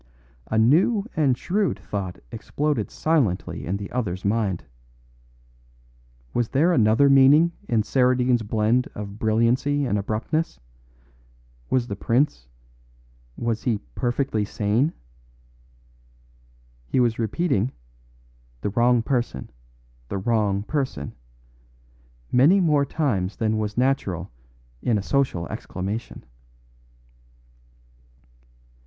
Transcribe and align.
A 0.47 0.57
new 0.57 1.05
and 1.15 1.37
shrewd 1.37 1.77
thought 1.77 2.17
exploded 2.31 2.89
silently 2.89 3.67
in 3.67 3.77
the 3.77 3.91
other's 3.91 4.25
mind. 4.25 4.63
Was 6.33 6.49
there 6.49 6.73
another 6.73 7.07
meaning 7.07 7.51
in 7.69 7.83
Saradine's 7.83 8.41
blend 8.41 8.87
of 8.95 9.19
brilliancy 9.19 9.85
and 9.85 9.99
abruptness? 9.99 10.59
Was 11.69 11.85
the 11.85 11.95
prince 11.95 12.47
Was 13.37 13.61
he 13.61 13.77
perfectly 13.93 14.43
sane? 14.43 14.91
He 16.87 16.99
was 16.99 17.19
repeating, 17.19 17.71
"The 18.61 18.69
wrong 18.71 19.03
person 19.03 19.51
the 20.07 20.17
wrong 20.17 20.63
person," 20.63 21.13
many 22.31 22.59
more 22.59 22.87
times 22.87 23.35
than 23.35 23.59
was 23.59 23.77
natural 23.77 24.31
in 24.81 24.97
a 24.97 25.03
social 25.03 25.47
exclamation. 25.49 26.23